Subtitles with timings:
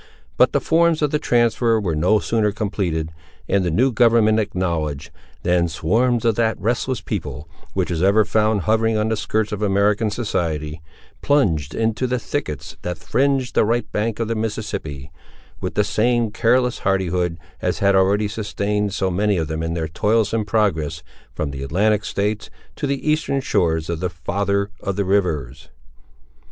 [0.35, 3.11] But the forms of the transfer were no sooner completed,
[3.47, 5.11] and the new government acknowledged,
[5.43, 9.61] than swarms of that restless people, which is ever found hovering on the skirts of
[9.61, 10.81] American society,
[11.21, 15.11] plunged into the thickets that fringed the right bank of the Mississippi,
[15.59, 19.87] with the same careless hardihood, as had already sustained so many of them in their
[19.87, 25.69] toilsome progress from the Atlantic states, to the eastern shores of the "father of rivers."